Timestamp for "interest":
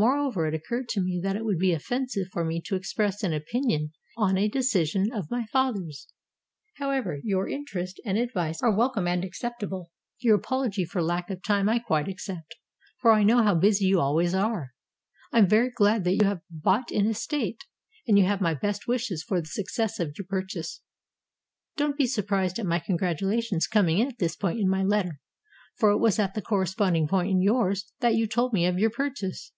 7.48-8.00